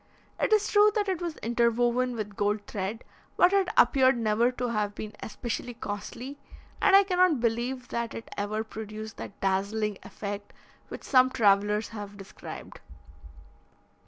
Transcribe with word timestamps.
It 0.39 0.51
is 0.51 0.67
true 0.67 0.91
that 0.95 1.07
it 1.07 1.21
was 1.21 1.37
interwoven 1.43 2.15
with 2.15 2.35
gold 2.35 2.65
thread, 2.65 3.03
but 3.37 3.53
it 3.53 3.69
appeared 3.77 4.17
never 4.17 4.51
to 4.53 4.69
have 4.69 4.95
been 4.95 5.13
especially 5.21 5.75
costly, 5.75 6.39
and 6.81 6.95
I 6.95 7.03
cannot 7.03 7.39
believe 7.39 7.89
that 7.89 8.15
it 8.15 8.27
ever 8.35 8.63
produced 8.63 9.17
that 9.17 9.39
dazzling 9.41 9.99
effect 10.01 10.53
which 10.87 11.03
some 11.03 11.29
travellers 11.29 11.89
have 11.89 12.17
described. 12.17 12.79